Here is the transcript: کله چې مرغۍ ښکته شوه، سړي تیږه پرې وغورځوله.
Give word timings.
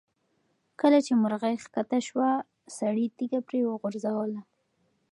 کله 0.79 0.99
چې 1.05 1.13
مرغۍ 1.23 1.55
ښکته 1.63 1.99
شوه، 2.07 2.29
سړي 2.77 3.05
تیږه 3.17 3.39
پرې 3.47 3.59
وغورځوله. 3.63 4.41